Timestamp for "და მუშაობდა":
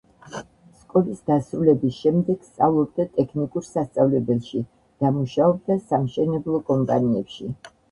5.05-5.81